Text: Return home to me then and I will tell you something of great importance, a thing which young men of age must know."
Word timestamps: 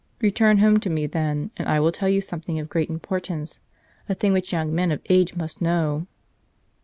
Return 0.19 0.57
home 0.57 0.79
to 0.79 0.89
me 0.89 1.05
then 1.05 1.51
and 1.57 1.69
I 1.69 1.79
will 1.79 1.91
tell 1.91 2.09
you 2.09 2.21
something 2.21 2.57
of 2.57 2.69
great 2.69 2.89
importance, 2.89 3.59
a 4.09 4.15
thing 4.15 4.33
which 4.33 4.51
young 4.51 4.73
men 4.73 4.89
of 4.91 4.99
age 5.11 5.35
must 5.35 5.61
know." 5.61 6.07